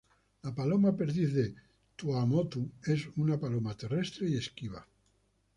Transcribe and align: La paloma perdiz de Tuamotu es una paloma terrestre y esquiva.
La 0.45 0.51
paloma 0.59 0.93
perdiz 1.01 1.35
de 1.35 1.43
Tuamotu 1.95 2.63
es 2.97 3.07
una 3.17 3.39
paloma 3.39 3.77
terrestre 3.77 4.27
y 4.29 4.35
esquiva. 4.35 4.87